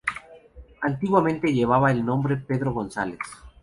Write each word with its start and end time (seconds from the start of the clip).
Antiguamente 0.81 1.53
llevaba 1.53 1.91
el 1.91 2.03
nombre 2.03 2.35
Pedro 2.35 2.73
González. 2.73 3.19